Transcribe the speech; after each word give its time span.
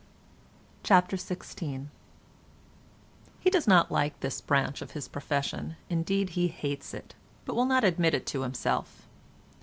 CHAPTER 0.81 1.15
XVI 1.15 1.85
He 3.39 3.51
does 3.51 3.67
not 3.67 3.91
like 3.91 4.19
this 4.19 4.41
branch 4.41 4.81
of 4.81 4.93
his 4.93 5.07
profession—indeed 5.07 6.29
he 6.29 6.47
hates 6.47 6.95
it—but 6.95 7.53
will 7.55 7.65
not 7.67 7.83
admit 7.83 8.15
it 8.15 8.25
to 8.25 8.41
himself. 8.41 9.07